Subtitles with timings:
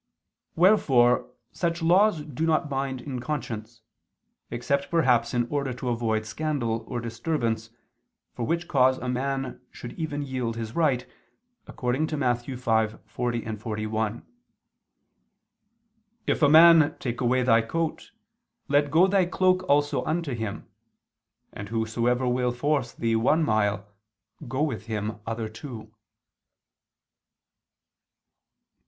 [0.55, 3.83] Wherefore such laws do not bind in conscience,
[4.49, 7.69] except perhaps in order to avoid scandal or disturbance,
[8.33, 11.07] for which cause a man should even yield his right,
[11.67, 12.37] according to Matt.
[12.39, 14.25] 5:40, 41:
[16.25, 16.97] "If a man...
[16.97, 18.09] take away thy coat,
[18.67, 20.67] let go thy cloak also unto him;
[21.53, 23.87] and whosoever will force thee one mile,
[24.47, 25.93] go with him other two."